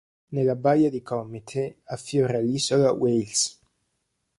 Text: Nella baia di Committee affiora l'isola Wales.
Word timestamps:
Nella 0.29 0.55
baia 0.55 0.89
di 0.89 1.03
Committee 1.03 1.81
affiora 1.83 2.39
l'isola 2.39 2.91
Wales. 2.91 3.59